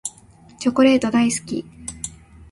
[0.57, 1.63] チョコレート大好き。